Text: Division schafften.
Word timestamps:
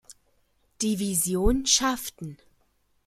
Division 0.81 1.63
schafften. 1.67 2.39